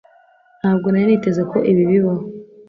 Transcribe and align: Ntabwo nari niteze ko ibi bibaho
Ntabwo 0.59 0.87
nari 0.89 1.05
niteze 1.09 1.41
ko 1.51 1.57
ibi 1.71 1.83
bibaho 1.89 2.23